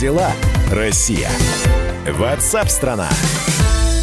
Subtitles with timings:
[0.00, 0.32] Дела,
[0.70, 1.30] Россия?
[2.08, 3.08] Ватсап-страна!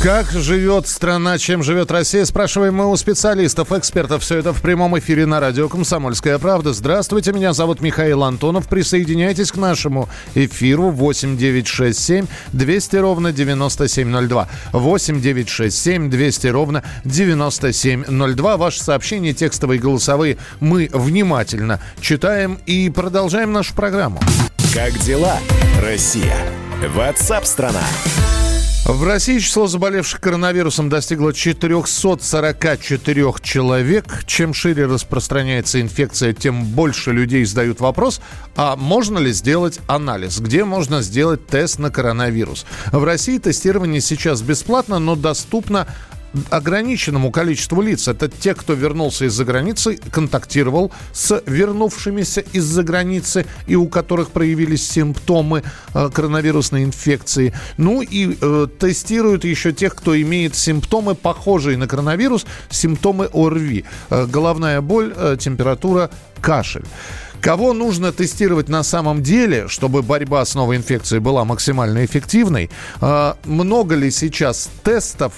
[0.02, 4.24] Как живет страна, чем живет Россия, спрашиваем мы у специалистов, экспертов.
[4.24, 6.72] Все это в прямом эфире на радио «Комсомольская правда».
[6.72, 8.70] Здравствуйте, меня зовут Михаил Антонов.
[8.70, 14.48] Присоединяйтесь к нашему эфиру 8967 200 ровно 9702.
[14.72, 18.58] 8967 200 ровно 9702.
[18.58, 24.22] Ваши сообщения, текстовые и голосовые, мы внимательно читаем и продолжаем нашу программу.
[24.74, 25.40] Как дела,
[25.82, 26.38] Россия?
[26.94, 27.84] Ватсап-страна!
[28.86, 34.24] В России число заболевших коронавирусом достигло 444 человек.
[34.26, 38.22] Чем шире распространяется инфекция, тем больше людей задают вопрос,
[38.56, 40.40] а можно ли сделать анализ?
[40.40, 42.66] Где можно сделать тест на коронавирус?
[42.92, 45.88] В России тестирование сейчас бесплатно, но доступно
[46.50, 48.08] ограниченному количеству лиц.
[48.08, 54.88] Это те, кто вернулся из-за границы, контактировал с вернувшимися из-за границы и у которых проявились
[54.90, 55.64] симптомы
[55.94, 57.54] э, коронавирусной инфекции.
[57.78, 63.86] Ну и э, тестируют еще тех, кто имеет симптомы, похожие на коронавирус, симптомы ОРВИ.
[64.10, 66.10] Э, головная боль, э, температура,
[66.42, 66.86] кашель.
[67.42, 72.70] Кого нужно тестировать на самом деле, чтобы борьба с новой инфекцией была максимально эффективной?
[73.46, 75.32] Много ли сейчас тестов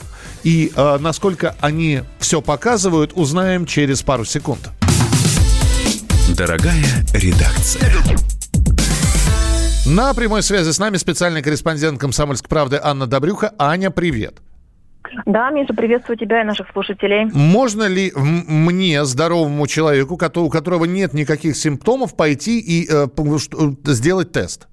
[0.43, 4.69] и э, насколько они все показывают, узнаем через пару секунд.
[6.37, 7.91] Дорогая редакция.
[9.85, 13.53] На прямой связи с нами специальный корреспондент «Комсомольской правды» Анна Добрюха.
[13.57, 14.35] Аня, привет.
[15.25, 17.25] Да, Миша, приветствую тебя и наших слушателей.
[17.33, 23.07] Можно ли мне, здоровому человеку, у которого нет никаких симптомов, пойти и э,
[23.87, 24.67] сделать тест?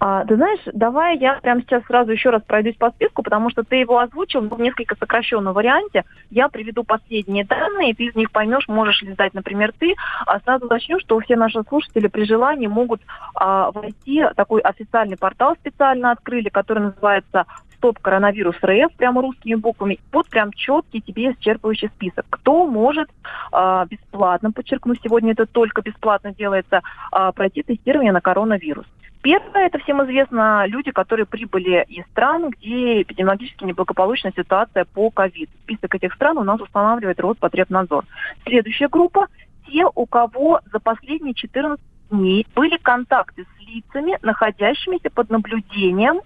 [0.00, 3.62] А, ты знаешь, давай я прямо сейчас сразу еще раз пройдусь по списку, потому что
[3.62, 6.04] ты его озвучил в несколько сокращенном варианте.
[6.30, 9.94] Я приведу последние данные, и ты из них поймешь, можешь ли сдать, например, ты.
[10.26, 13.00] А сразу начну, что все наши слушатели при желании могут
[13.34, 20.00] а, войти такой официальный портал специально открыли, который называется стоп коронавирус РФ прямо русскими буквами.
[20.10, 22.24] Вот прям четкий тебе исчерпывающий список.
[22.30, 23.10] Кто может
[23.52, 26.80] э, бесплатно, подчеркну, сегодня это только бесплатно делается,
[27.12, 28.86] э, пройти тестирование на коронавирус.
[29.24, 35.48] Первое, это всем известно, люди, которые прибыли из стран, где эпидемиологически неблагополучная ситуация по ковид.
[35.62, 38.04] Список этих стран у нас устанавливает Роспотребнадзор.
[38.44, 39.28] Следующая группа–
[39.66, 46.20] те, у кого за последние 14 дней были контакты с лицами, находящимися под наблюдением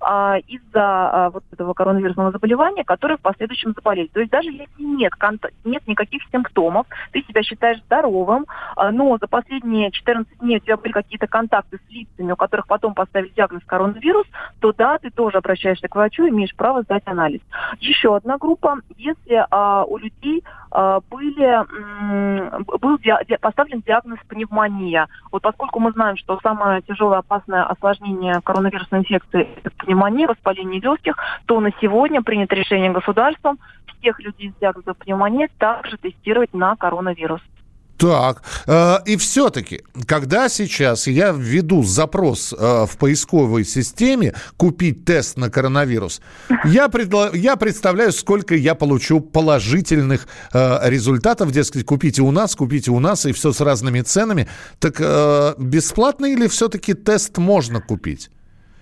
[0.00, 4.08] а, из-за а, вот этого коронавирусного заболевания, которые в последующем заболели.
[4.08, 5.12] То есть даже если нет,
[5.64, 8.46] нет никаких симптомов, ты себя считаешь здоровым,
[8.76, 12.66] а, но за последние 14 дней у тебя были какие-то контакты с лицами, у которых
[12.66, 14.26] потом поставили диагноз коронавирус,
[14.60, 17.40] то да, ты тоже обращаешься к врачу, имеешь право сдать анализ.
[17.80, 21.64] Еще одна группа, если а, у людей а, были,
[22.78, 22.98] был
[23.40, 25.08] поставлен диагноз пневмония.
[25.30, 31.16] Вот поскольку мы знаем, что самое тяжелое опасное осложнение коронавирусной инфекции пневмонии, воспаление легких,
[31.46, 33.58] то на сегодня принято решение государством
[33.98, 37.40] всех людей с диагнозом пневмонии также тестировать на коронавирус.
[37.96, 45.36] Так, э, и все-таки, когда сейчас я введу запрос э, в поисковой системе купить тест
[45.38, 46.20] на коронавирус,
[46.64, 52.90] я, предла- я представляю, сколько я получу положительных э, результатов, дескать, купите у нас, купите
[52.90, 54.48] у нас, и все с разными ценами.
[54.80, 55.00] Так
[55.58, 58.28] бесплатно или все-таки тест можно купить?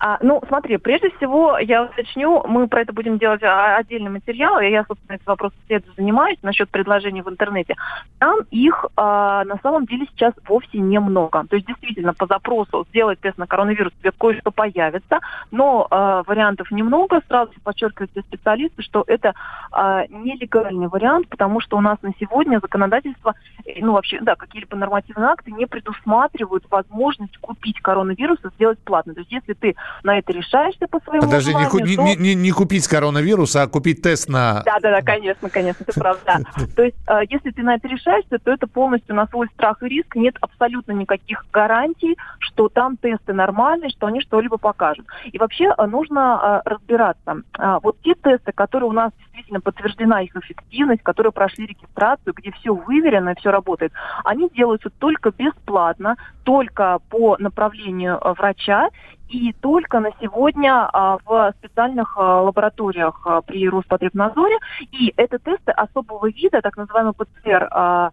[0.05, 4.59] А, ну, смотри, прежде всего, я уточню, мы про это будем делать а, отдельный материал,
[4.59, 7.75] и я, собственно, этот вопрос след занимаюсь насчет предложений в интернете.
[8.19, 11.45] Там их а, на самом деле сейчас вовсе немного.
[11.49, 15.21] То есть, действительно, по запросу сделать тест на коронавирус тебе кое-что появится,
[15.51, 17.21] но а, вариантов немного.
[17.29, 19.33] Сразу подчеркивают все специалисты, что это
[19.71, 23.35] а, нелегальный вариант, потому что у нас на сегодня законодательство,
[23.65, 29.13] э, ну, вообще, да, какие-либо нормативные акты не предусматривают возможность купить коронавирус и сделать платно.
[29.13, 32.03] То есть, если ты на это решаешься по своему Подожди, желанию, не, то...
[32.03, 34.61] не, не, не купить коронавирус, а купить тест на...
[34.63, 36.39] Да, да, да, конечно, конечно, это правда.
[36.75, 39.87] То есть, э, если ты на это решаешься, то это полностью на свой страх и
[39.87, 40.15] риск.
[40.15, 45.05] Нет абсолютно никаких гарантий, что там тесты нормальные, что они что-либо покажут.
[45.31, 47.43] И вообще э, нужно э, разбираться.
[47.81, 52.73] Вот те тесты, которые у нас действительно подтверждена их эффективность, которые прошли регистрацию, где все
[52.73, 53.91] выверено, все работает,
[54.23, 58.89] они делаются только бесплатно, только по направлению врача
[59.29, 64.57] и только на сегодня а, в специальных а, лабораториях а, при Роспотребнадзоре.
[64.91, 68.11] И это тесты особого вида, так называемый ПЦР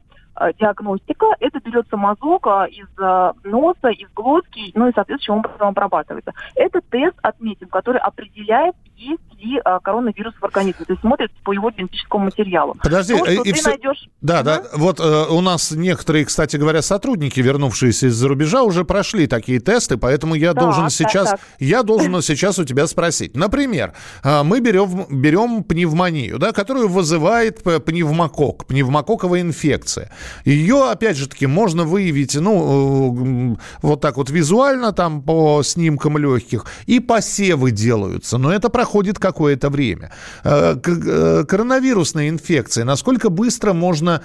[0.59, 1.27] диагностика.
[1.41, 6.33] Это берется мазок э, из э, носа, из глотки, ну и, соответственно, образом обрабатывается.
[6.55, 10.85] Это тест, отметим, который определяет, есть ли а, коронавирус в организме.
[10.85, 12.77] То есть смотрит по его генетическому материалу.
[12.83, 13.71] Подожди, То, что и ты все...
[13.71, 14.09] найдешь...
[14.21, 14.63] Да, да.
[14.75, 19.97] Вот э, у нас некоторые, кстати говоря, сотрудники, вернувшиеся из-за рубежа, уже прошли такие тесты,
[19.97, 21.41] поэтому я Так, должен так, сейчас, так.
[21.59, 23.35] я должен сейчас у тебя спросить.
[23.35, 30.11] Например, э, мы берем, берем пневмонию, да, которую вызывает пневмокок, пневмококковая инфекция.
[30.45, 36.19] Ее, опять же таки, можно выявить, ну, э, вот так вот визуально, там, по снимкам
[36.19, 40.13] легких, и посевы делаются, но это проходит какое-то время.
[40.45, 44.23] Э, э, Коронавирусная инфекция, насколько быстро можно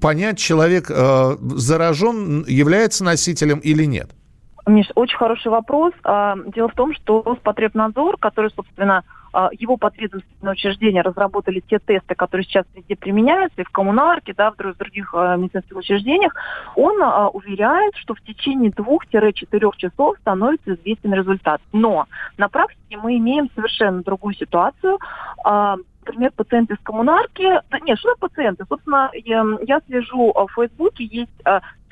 [0.00, 4.10] понять, человек заражен, является носителем или нет?
[4.66, 5.92] Миш, очень хороший вопрос.
[6.04, 9.04] А, Дело в том, что Роспотребнадзор, который, собственно,
[9.52, 14.56] его подведомственные учреждения разработали те тесты, которые сейчас везде применяются, и в коммунарке, да, в
[14.56, 16.34] друг- в других а, медицинских учреждениях,
[16.76, 21.60] он а, уверяет, что в течение двух-четырех часов становится известен результат.
[21.72, 22.06] Но
[22.38, 24.98] на практике мы имеем совершенно другую ситуацию.
[25.44, 25.76] А,
[26.06, 27.44] Например, пациенты из коммунарки...
[27.70, 28.64] Да нет, что пациенты?
[28.68, 31.30] Собственно, я, я слежу а, в Фейсбуке, есть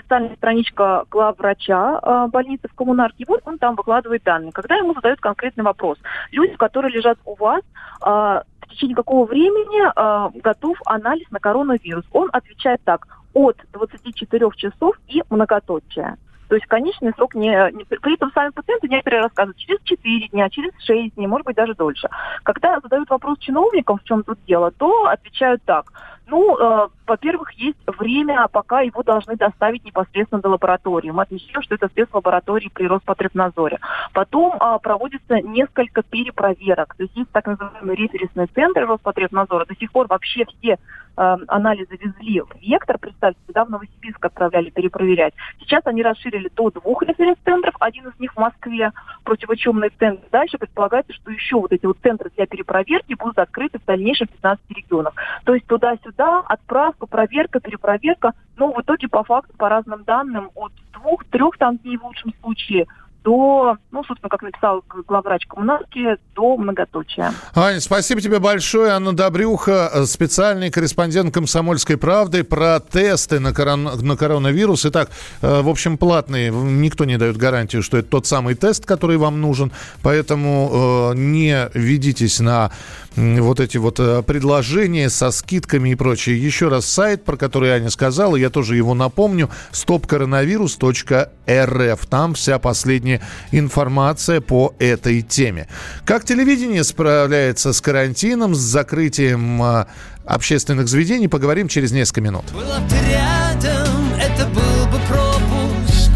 [0.09, 4.53] специальная страничка главврача э, больницы в коммунарке, вот он там выкладывает данные.
[4.53, 5.99] Когда ему задают конкретный вопрос,
[6.33, 12.05] люди, которые лежат у вас, э, в течение какого времени э, готов анализ на коронавирус?
[12.13, 16.17] Он отвечает так, от 24 часов и многоточие.
[16.49, 20.49] То есть конечный срок не, не- При этом сами пациенты некоторые рассказывают через 4 дня,
[20.49, 22.09] через 6 дней, может быть, даже дольше.
[22.43, 25.93] Когда задают вопрос чиновникам, в чем тут дело, то отвечают так.
[26.29, 31.11] Ну, э, во-первых, есть время, пока его должны доставить непосредственно до лаборатории.
[31.11, 33.79] Мы отмечаем, что это спецлаборатории при Роспотребнадзоре.
[34.13, 36.95] Потом а, проводится несколько перепроверок.
[36.97, 39.65] То есть есть так называемые референсные центры Роспотребнадзора.
[39.65, 40.79] До сих пор вообще все
[41.19, 45.33] э, анализы везли в Вектор, представьте, сюда в Новосибирск отправляли перепроверять.
[45.61, 48.93] Сейчас они расширили до двух референс-центров, один из них в Москве,
[49.25, 50.23] противочумный центр.
[50.31, 54.33] Дальше предполагается, что еще вот эти вот центры для перепроверки будут открыты в дальнейшем в
[54.33, 55.15] 15 регионах.
[55.45, 60.73] То есть туда-сюда, отправка, проверка, перепроверка, но в итоге по факту, по разным данным, от
[60.93, 62.87] двух-трех там дней в лучшем случае
[63.29, 67.35] до, ну, собственно, как написал главврач коммунарки, до многоточия.
[67.55, 68.93] Аня, спасибо тебе большое.
[68.93, 74.87] Анна Добрюха, э, специальный корреспондент «Комсомольской правды» про тесты на, корон- на коронавирус.
[74.87, 75.11] Итак,
[75.43, 76.51] э, в общем, платные.
[76.51, 79.73] Никто не дает гарантию, что это тот самый тест, который вам нужен.
[80.03, 82.71] Поэтому э, не ведитесь на
[83.17, 83.97] вот эти вот
[84.27, 86.41] предложения со скидками и прочее.
[86.41, 92.07] Еще раз сайт, про который Аня сказала, я тоже его напомню, stopcoronavirus.rf.
[92.09, 93.18] Там вся последняя
[93.53, 95.69] информация по этой теме.
[96.05, 99.87] Как телевидение справляется с карантином, с закрытием э,
[100.25, 102.45] общественных заведений, поговорим через несколько минут.
[102.53, 106.11] Была бы рядом, это был бы пропуск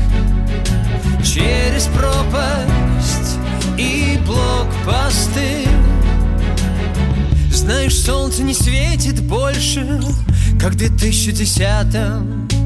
[1.24, 3.38] Через пропасть
[3.78, 5.66] и блокпосты
[7.50, 10.00] Знаешь, солнце не светит больше,
[10.60, 12.61] как в 2010-м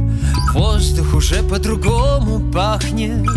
[0.57, 3.29] Воздух уже по-другому пахнет.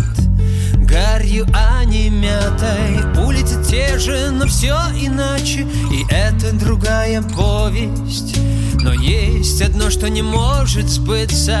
[0.76, 3.22] Гарью, а не мятой.
[3.22, 5.66] Улицы те же, но все иначе.
[5.92, 8.38] И это другая повесть.
[8.80, 11.60] Но есть одно, что не может сбыться.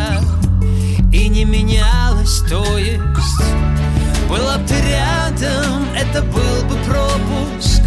[1.12, 3.44] И не менялось, то есть.
[4.30, 7.82] Была бы ты рядом, это был бы пропуск.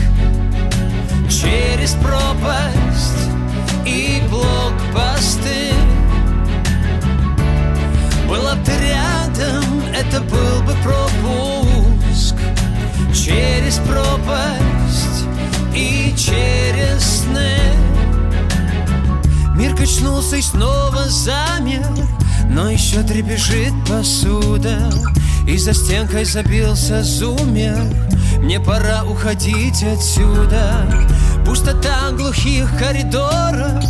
[1.28, 3.30] Через пропасть
[3.84, 5.83] и блокпосты
[8.34, 9.64] была бы ты рядом,
[9.94, 12.36] это был бы пропуск.
[13.14, 15.26] Через пропасть
[15.74, 17.58] и через сны
[19.56, 21.86] Мир качнулся и снова замер
[22.50, 24.90] Но еще трепещет посуда.
[25.48, 27.78] И за стенкой забился зумер.
[28.40, 30.88] Мне пора уходить отсюда
[31.46, 33.84] Пустота глухих коридоров.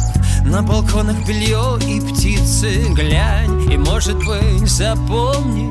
[0.45, 5.69] На балконах белье и птицы Глянь и, может быть, запомни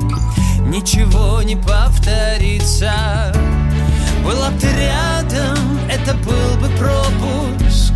[0.67, 2.91] Ничего не повторится.
[4.23, 7.93] Была бы ты рядом, это был бы пропуск.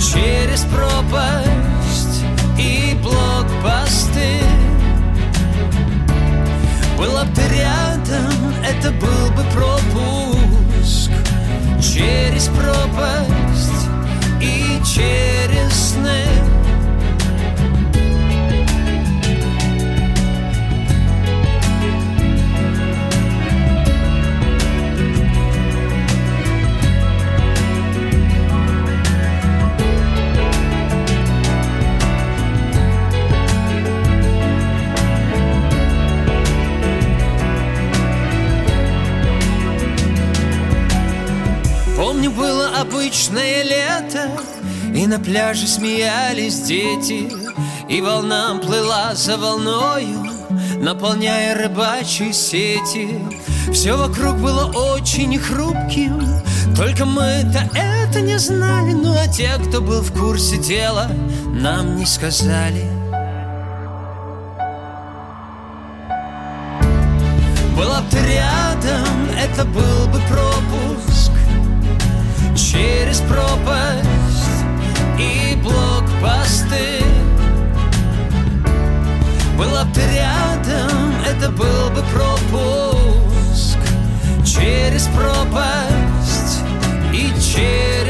[0.00, 2.24] Через пропасть
[2.58, 4.40] и блокпосты.
[6.98, 10.51] Была бы ты рядом, это был бы пропуск
[11.82, 13.88] Через пропасть
[14.40, 16.51] и через сны
[43.32, 44.30] обычное лето
[44.94, 47.30] И на пляже смеялись дети
[47.88, 50.30] И волна плыла за волною
[50.80, 53.20] Наполняя рыбачьи сети.
[53.72, 56.20] Все вокруг было очень хрупким
[56.76, 61.10] Только мы-то это не знали Ну а те, кто был в курсе дела
[61.46, 62.84] Нам не сказали.
[67.76, 69.06] Была бы ты рядом,
[69.38, 71.31] это был бы пропуск
[72.72, 74.64] Через пропасть
[75.18, 77.04] и блокпосты.
[79.58, 83.76] Была бы ты рядом, это был бы пропуск.
[84.42, 86.62] Через пропасть
[87.12, 88.01] и через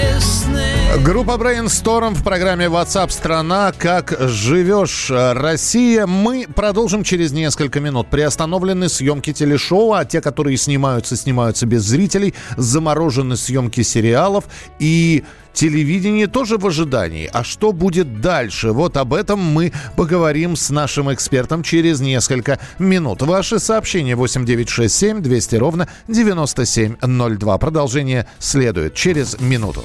[1.01, 3.73] Группа Brainstorm в программе WhatsApp страна.
[3.73, 6.07] Как живешь, Россия?
[6.07, 8.09] Мы продолжим через несколько минут.
[8.09, 12.35] Приостановлены съемки телешоу, а те, которые снимаются, снимаются без зрителей.
[12.59, 14.45] Заморожены съемки сериалов
[14.79, 17.29] и Телевидение тоже в ожидании.
[17.31, 18.73] А что будет дальше?
[18.73, 23.21] Вот об этом мы поговорим с нашим экспертом через несколько минут.
[23.21, 27.59] Ваши сообщения 8967 200 ровно 9702.
[27.59, 29.85] Продолжение следует через минуту.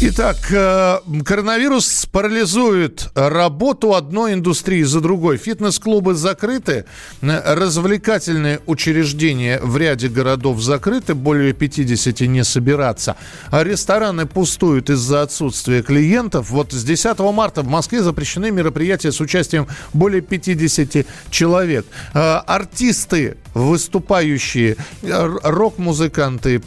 [0.00, 5.38] Итак, э, коронавирус парализует работу одной индустрии за другой.
[5.38, 6.84] Фитнес-клубы закрыты,
[7.20, 13.16] э, развлекательные учреждения в ряде городов закрыты, более 50 не собираться.
[13.50, 16.50] А рестораны пустуют из-за отсутствия клиентов.
[16.50, 21.84] Вот с 10 марта в Москве запрещены мероприятия с участием более 50 человек.
[22.14, 26.62] Э, Артисты, выступающие, рок-музыканты,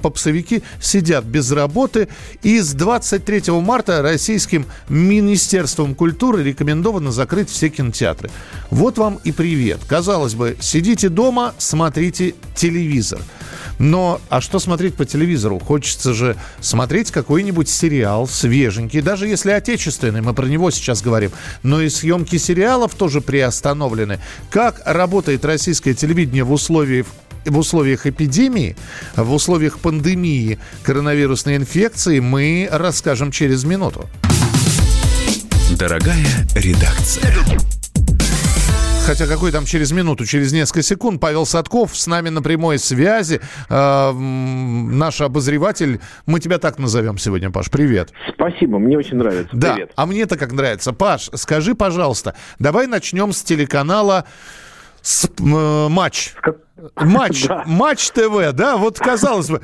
[0.00, 2.06] попсовики сидят без работы.
[2.44, 8.30] И с 23 марта Российским Министерством культуры рекомендовано закрыть все кинотеатры.
[8.70, 9.80] Вот вам и привет.
[9.88, 13.20] Казалось бы, сидите дома, смотрите телевизор.
[13.78, 15.58] Но, а что смотреть по телевизору?
[15.58, 21.30] Хочется же смотреть какой-нибудь сериал свеженький, даже если отечественный, мы про него сейчас говорим.
[21.62, 24.20] Но и съемки сериалов тоже приостановлены.
[24.50, 27.06] Как работает российское телевидение в условиях
[27.46, 28.76] в условиях эпидемии,
[29.16, 34.08] в условиях пандемии коронавирусной инфекции мы расскажем через минуту.
[35.78, 37.34] Дорогая редакция.
[39.06, 41.20] Хотя какой там через минуту, через несколько секунд.
[41.20, 43.40] Павел Садков с нами на прямой связи.
[43.70, 46.00] Э, наш обозреватель.
[46.26, 47.70] Мы тебя так назовем сегодня, Паш.
[47.70, 48.10] Привет.
[48.34, 49.50] Спасибо, мне очень нравится.
[49.52, 49.92] Да, Привет.
[49.94, 50.92] а мне-то как нравится.
[50.92, 54.24] Паш, скажи, пожалуйста, давай начнем с телеканала
[55.06, 56.34] с, э, матч.
[56.96, 57.62] Матч, Да.
[57.66, 59.60] матч ТВ, да, вот казалось бы,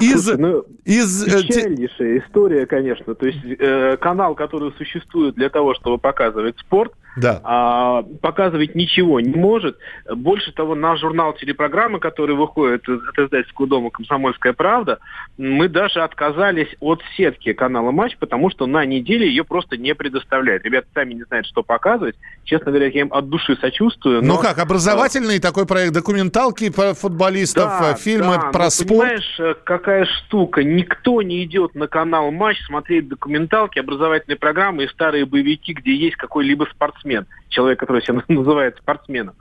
[0.00, 3.14] из, Слушай, ну, из э, Печальнейшая история, конечно.
[3.16, 7.40] То есть э, канал, который существует для того, чтобы показывать спорт, да.
[7.42, 9.78] а, показывать ничего не может.
[10.10, 14.98] Больше того, наш журнал телепрограммы, который выходит от издательского дома «Комсомольская правда»,
[15.36, 20.64] мы даже отказались от сетки канала «Матч», потому что на неделе ее просто не предоставляют.
[20.64, 22.16] Ребята сами не знают, что показывать.
[22.44, 24.22] Честно говоря, я им от души сочувствую.
[24.22, 28.88] Ну но- как, образовательный такой проект, документалки про футболистов, э, фильмы да, про спорт.
[28.88, 30.62] Понимаешь, э, какая штука?
[30.62, 36.16] Никто не идет на канал Матч смотреть документалки, образовательные программы и старые боевики, где есть
[36.16, 37.03] какой-либо спортсмен,
[37.48, 39.34] человек, который себя называет спортсменом.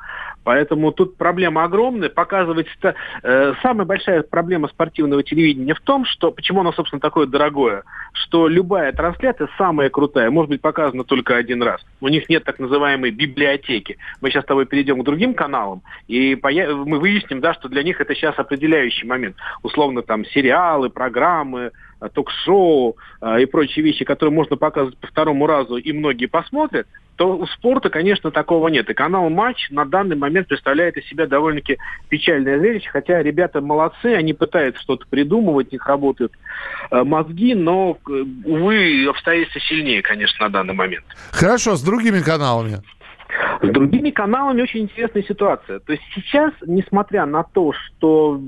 [0.43, 2.09] Поэтому тут проблема огромная.
[2.09, 7.27] Показывать ста- э, самая большая проблема спортивного телевидения в том, что почему оно, собственно, такое
[7.27, 11.81] дорогое, что любая трансляция самая крутая может быть показана только один раз.
[12.01, 13.97] У них нет так называемой библиотеки.
[14.21, 18.01] Мы сейчас с тобой перейдем к другим каналам, и мы выясним, да, что для них
[18.01, 19.35] это сейчас определяющий момент.
[19.63, 25.47] Условно там сериалы, программы, э, ток-шоу э, и прочие вещи, которые можно показывать по второму
[25.47, 28.89] разу, и многие посмотрят, то у спорта, конечно, такого нет.
[28.89, 31.77] И канал «Матч» на данный момент представляет из себя довольно-таки
[32.09, 36.33] печальное зрелище, хотя ребята молодцы, они пытаются что-то придумывать, у них работают
[36.91, 38.11] э, мозги, но, э,
[38.45, 41.05] увы, обстоятельства сильнее, конечно, на данный момент.
[41.31, 42.81] Хорошо, с другими каналами.
[43.61, 45.79] С другими каналами очень интересная ситуация.
[45.79, 48.39] То есть сейчас, несмотря на то, что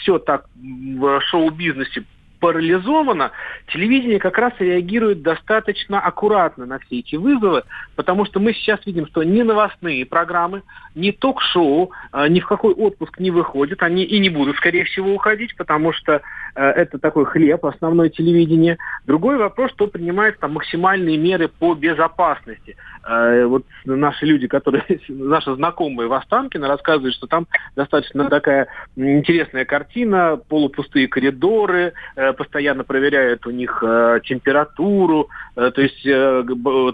[0.00, 2.04] все так в шоу-бизнесе
[2.40, 3.32] парализовано,
[3.72, 7.62] телевидение как раз реагирует достаточно аккуратно на все эти вызовы,
[7.96, 10.62] потому что мы сейчас видим, что ни новостные программы,
[10.94, 15.14] ни ток-шоу, э, ни в какой отпуск не выходят, они и не будут, скорее всего,
[15.14, 16.22] уходить, потому что
[16.58, 18.78] это такой хлеб, основное телевидение.
[19.06, 22.76] Другой вопрос, что принимает там максимальные меры по безопасности.
[23.08, 29.64] Э, вот наши люди, которые, наши знакомые в Останкино рассказывают, что там достаточно такая интересная
[29.64, 36.04] картина, полупустые коридоры, э, постоянно проверяют у них э, температуру, то есть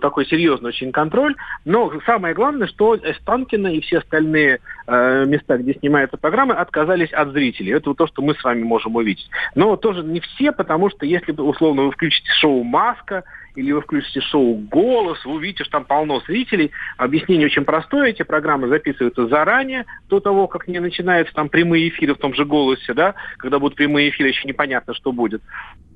[0.00, 1.34] такой серьезный очень контроль.
[1.66, 7.72] Но самое главное, что Останкино и все остальные места, где снимаются программы, отказались от зрителей.
[7.72, 9.28] Это вот то, что мы с вами можем увидеть.
[9.54, 14.20] Но тоже не все, потому что если, условно, вы включите шоу «Маска», или вы включите
[14.20, 16.72] шоу «Голос», вы увидите, что там полно зрителей.
[16.96, 18.10] Объяснение очень простое.
[18.10, 22.44] Эти программы записываются заранее, до того, как не начинаются там прямые эфиры в том же
[22.44, 25.40] «Голосе», да, когда будут прямые эфиры, еще непонятно, что будет.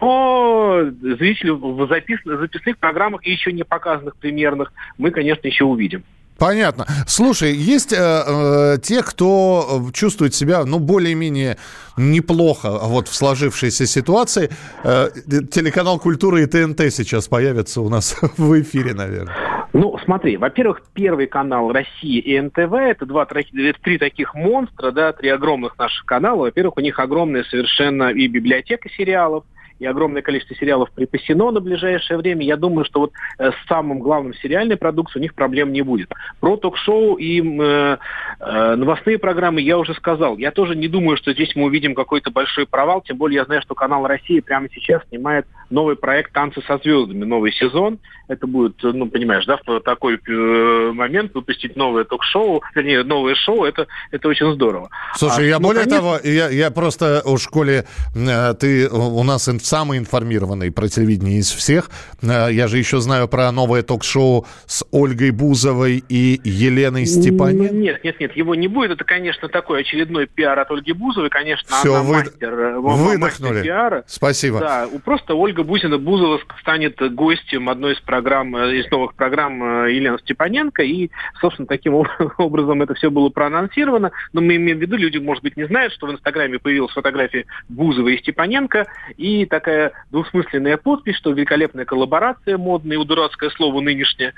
[0.01, 2.21] Но зрители в запис...
[2.25, 6.05] записных программах еще не показанных примерных мы, конечно, еще увидим.
[6.39, 6.87] Понятно.
[7.07, 11.57] Слушай, есть э, э, те, кто чувствует себя, ну, более-менее
[11.97, 14.51] неплохо вот в сложившейся ситуации.
[14.85, 15.09] Э,
[15.51, 19.35] телеканал «Культура» и ТНТ сейчас появятся у нас в эфире, наверное.
[19.73, 25.29] Ну, смотри, во-первых, первый канал России и НТВ, это два, три таких монстра, да, три
[25.29, 26.43] огромных наших канала.
[26.43, 29.45] Во-первых, у них огромная совершенно и библиотека сериалов,
[29.79, 32.45] и огромное количество сериалов припасено на ближайшее время.
[32.45, 36.13] Я думаю, что вот э, с самым главным сериальной продукцией у них проблем не будет.
[36.41, 37.97] Про ток-шоу и э,
[38.41, 40.37] э, новостные программы я уже сказал.
[40.39, 43.63] Я тоже не думаю, что здесь мы увидим какой-то большой провал, тем более я знаю,
[43.63, 47.99] что канал России прямо сейчас снимает новый проект «Танцы со звездами», новый сезон.
[48.29, 53.65] Это будет, ну, понимаешь, да, в такой э, момент выпустить новое ток-шоу, вернее, новое шоу,
[53.65, 54.91] это, это очень здорово.
[55.17, 56.01] Слушай, а, я ну, более конечно...
[56.01, 61.51] того, я, я просто у школе, э, ты у нас самый информированный про телевидение из
[61.51, 61.91] всех.
[62.23, 67.75] Э, я же еще знаю про новое ток-шоу с Ольгой Бузовой и Еленой Степаненко.
[67.75, 68.91] Нет, нет, нет, его не будет.
[68.91, 71.31] Это, конечно, такой очередной пиар от Ольги Бузовой.
[71.31, 72.15] Конечно, Все, она вы...
[72.17, 73.17] мастер, выдохнули.
[73.19, 74.05] мастер пиара.
[74.07, 74.61] Спасибо.
[74.61, 80.19] Да, просто Ольга Бузина Бузова станет гостем одной из программ, э, из новых программ Елены
[80.19, 80.83] Степаненко.
[80.83, 81.95] И, собственно, таким
[82.39, 84.13] образом это все было проанонсировано.
[84.33, 87.47] Но мы имеем в виду, люди, может быть, не знают, что в Инстаграме появилась фотография
[87.69, 88.87] Бузова и Степаненко.
[89.17, 94.35] И такая двусмысленная подпись, что великолепная коллаборация, модная и дурацкое слово нынешнее.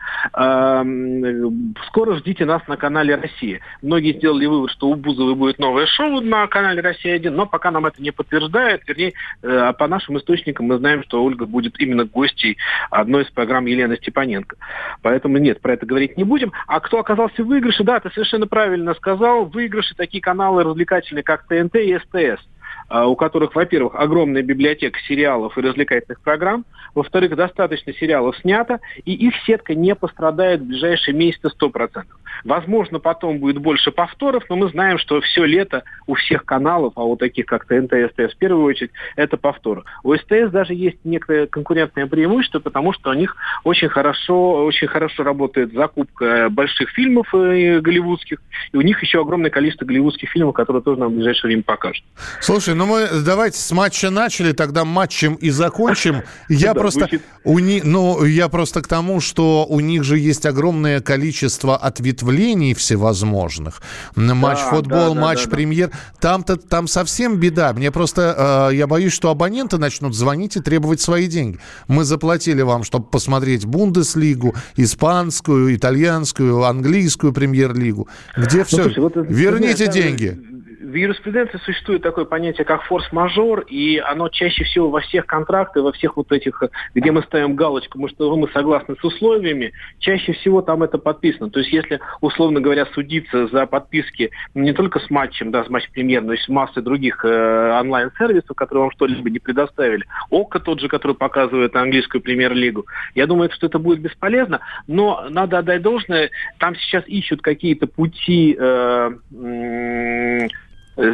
[1.88, 3.60] Скоро ждите нас на канале «Россия».
[3.82, 7.86] Многие сделали вывод, что у Бузовой будет новое шоу на канале «Россия-1», но пока нам
[7.86, 8.86] это не подтверждает.
[8.86, 12.56] Вернее, э, по нашим источникам мы знаем, что Ольга будет именно гостей
[12.90, 14.56] одной из программ Елены Степаненко.
[15.02, 16.52] Поэтому нет, про это говорить не будем.
[16.68, 19.44] А кто оказался в выигрыше, да, ты совершенно правильно сказал.
[19.46, 22.46] Выигрыши такие каналы развлекательные, как ТНТ и СТС.
[22.90, 29.14] А, у которых, во-первых, огромная библиотека сериалов и развлекательных программ, во-вторых, достаточно сериалов снято, и
[29.14, 32.02] их сетка не пострадает в ближайшие месяцы 100%.
[32.42, 37.04] Возможно, потом будет больше повторов, но мы знаем, что все лето у всех каналов, а
[37.04, 39.84] у таких как ТНТ и СТС в первую очередь, это повторы.
[40.02, 45.22] У СТС даже есть некое конкурентное преимущество, потому что у них очень хорошо, очень хорошо
[45.22, 50.82] работает закупка больших фильмов э, голливудских, и у них еще огромное количество голливудских фильмов, которые
[50.82, 52.04] тоже нам в ближайшее время покажут.
[52.40, 56.22] Слушай, ну мы давайте с матча начали, тогда матчем и закончим.
[56.48, 57.10] Я просто
[57.44, 62.72] у них, ну я просто к тому, что у них же есть огромное количество ответвлений
[62.72, 63.82] всевозможных.
[64.16, 65.90] Матч футбол, матч премьер.
[66.20, 67.74] Там-то там совсем беда.
[67.74, 71.58] Мне просто э, я боюсь, что абоненты начнут звонить и требовать свои деньги.
[71.86, 78.08] Мы заплатили вам, чтобы посмотреть Бундеслигу, испанскую, итальянскую, английскую премьер-лигу.
[78.38, 78.78] Где все?
[78.78, 84.64] Ну, слушай, вот, Верните деньги в юриспруденции существует такое понятие, как форс-мажор, и оно чаще
[84.64, 86.62] всего во всех контрактах, во всех вот этих,
[86.94, 91.50] где мы ставим галочку, мы, что мы согласны с условиями, чаще всего там это подписано.
[91.50, 96.22] То есть если, условно говоря, судиться за подписки не только с матчем, да, с матч-премьер,
[96.22, 100.88] но и с массой других э, онлайн-сервисов, которые вам что-либо не предоставили, ОКО тот же,
[100.88, 106.74] который показывает английскую премьер-лигу, я думаю, что это будет бесполезно, но надо отдать должное, там
[106.76, 109.10] сейчас ищут какие-то пути э,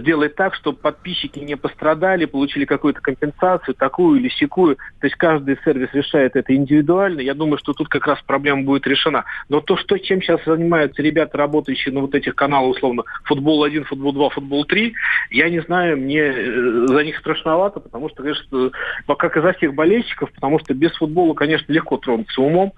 [0.00, 4.76] сделать так, чтобы подписчики не пострадали, получили какую-то компенсацию, такую или секую.
[5.00, 7.20] То есть каждый сервис решает это индивидуально.
[7.20, 9.24] Я думаю, что тут как раз проблема будет решена.
[9.48, 13.84] Но то, что, чем сейчас занимаются ребята, работающие на вот этих каналах, условно, футбол 1,
[13.84, 14.94] футбол 2, футбол 3,
[15.30, 18.70] я не знаю, мне э, за них страшновато, потому что, конечно,
[19.18, 22.72] как и за всех болельщиков, потому что без футбола, конечно, легко тронуться умом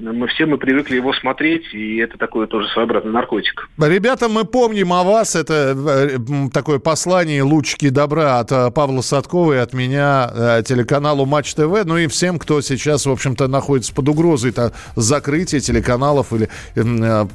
[0.00, 3.68] мы все мы привыкли его смотреть, и это такой тоже своеобразный наркотик.
[3.78, 5.36] Ребята, мы помним о вас.
[5.36, 6.18] Это
[6.52, 11.84] такое послание, лучики добра от э, Павла Садкова и от меня э, телеканалу Матч ТВ,
[11.84, 17.26] ну и всем, кто сейчас, в общем-то, находится под угрозой это закрытия телеканалов или э,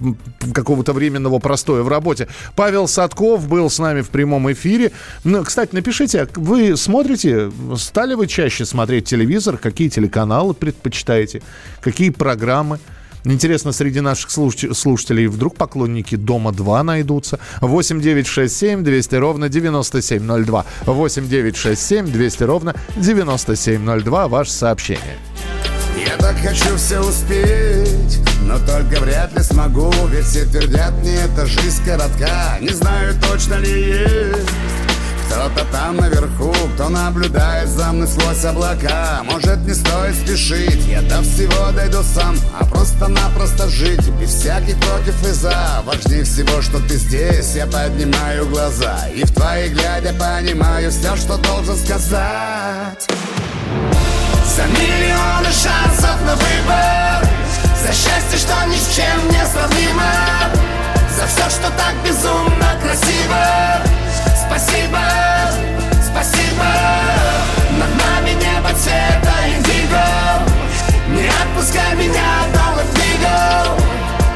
[0.53, 2.27] какого-то временного простоя в работе.
[2.57, 4.91] Павел Садков был с нами в прямом эфире.
[5.23, 11.41] Ну, кстати, напишите, а вы смотрите, стали вы чаще смотреть телевизор, какие телеканалы предпочитаете,
[11.79, 12.48] какие программы?
[13.25, 17.39] Интересно, среди наших слушателей вдруг поклонники «Дома-2» найдутся.
[17.62, 20.65] 8 9 6 7 200 ровно 9702.
[20.85, 24.27] 8 9 6 7 200 ровно 9702.
[24.27, 25.17] Ваше сообщение.
[26.05, 31.45] Я так хочу все успеть, но только вряд ли смогу Ведь все твердят мне, эта
[31.45, 34.78] жизнь коротка Не знаю, точно ли есть
[35.29, 39.21] кто-то там наверху, кто наблюдает за мной сквозь облака.
[39.23, 42.35] Может не стоит спешить, я до всего дойду сам.
[42.59, 45.81] А просто-напросто жить, без всяких против и за.
[45.85, 49.07] Важнее всего, что ты здесь, я поднимаю глаза.
[49.13, 53.07] И в твои глядя понимаю все, что должен сказать.
[54.55, 57.29] За миллионы шансов на выбор.
[57.81, 60.03] За счастье, что ни с чем не сравнимо.
[61.15, 63.99] За все, что так безумно красиво
[64.36, 65.01] Спасибо,
[66.01, 66.65] спасибо.
[67.77, 70.05] Над нами небо цвета индиго.
[71.10, 73.79] Не отпускай меня до Латвиго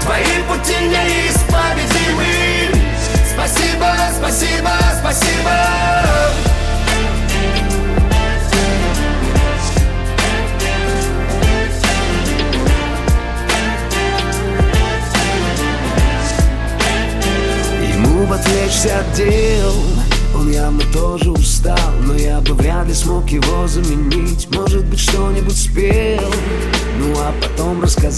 [0.01, 2.33] Твои пути неисповедимы.
[3.33, 6.62] Спасибо, спасибо, спасибо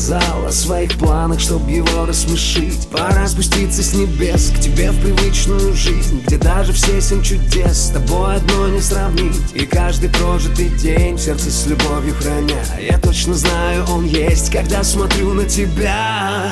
[0.05, 2.87] рассказал о своих планах Чтоб его рассмешить.
[2.89, 7.89] Пора спуститься с небес К тебе в привычную жизнь Где даже все семь чудес С
[7.89, 9.35] тобой одно не сравнить.
[9.53, 12.63] И каждый прожитый день сердце с любовью храня.
[12.79, 16.51] Я точно знаю, он есть Когда смотрю на тебя.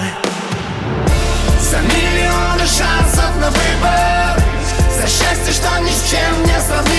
[1.70, 4.44] За миллионы шансов на выбор
[4.96, 6.93] за счастье, что ни с чем не сравнимо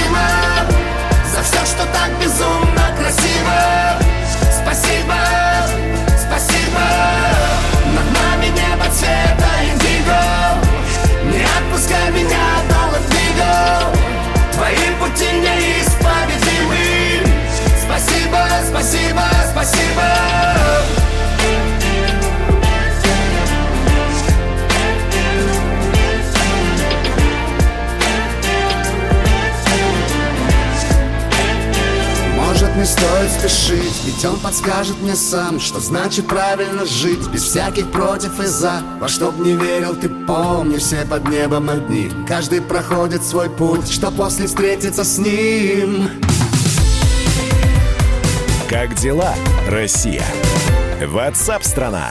[34.04, 39.08] Ведь он подскажет мне сам Что значит правильно жить Без всяких против и за Во
[39.08, 44.10] что б не верил, ты помни Все под небом одни Каждый проходит свой путь Что
[44.10, 46.10] после встретиться с ним
[48.68, 49.34] Как дела,
[49.68, 50.24] Россия?
[51.06, 52.10] Ватсап-страна!